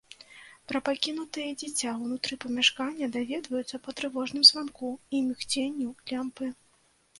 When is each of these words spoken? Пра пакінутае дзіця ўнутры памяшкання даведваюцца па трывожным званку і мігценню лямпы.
Пра 0.69 0.79
пакінутае 0.87 1.45
дзіця 1.63 1.89
ўнутры 2.05 2.33
памяшкання 2.47 3.11
даведваюцца 3.17 3.81
па 3.85 3.89
трывожным 4.01 4.43
званку 4.53 4.93
і 5.15 5.23
мігценню 5.31 5.89
лямпы. 6.11 6.53